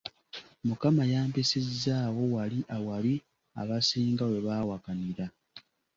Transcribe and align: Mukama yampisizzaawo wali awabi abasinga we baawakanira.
Mukama 0.67 1.03
yampisizzaawo 1.13 2.21
wali 2.35 2.59
awabi 2.75 3.15
abasinga 3.61 4.23
we 4.31 4.37
baawakanira. 4.47 5.25